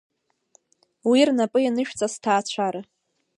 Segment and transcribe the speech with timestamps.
[1.09, 2.81] Уи рнапы ианышәҵа сҭаацәара.